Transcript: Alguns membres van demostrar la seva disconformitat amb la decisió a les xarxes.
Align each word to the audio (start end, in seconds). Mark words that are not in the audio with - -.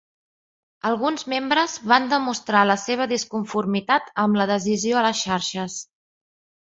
Alguns 0.91 1.25
membres 1.33 1.75
van 1.91 2.07
demostrar 2.15 2.63
la 2.69 2.77
seva 2.85 3.07
disconformitat 3.13 4.09
amb 4.25 4.41
la 4.43 4.49
decisió 4.57 4.99
a 5.03 5.09
les 5.09 5.25
xarxes. 5.29 5.77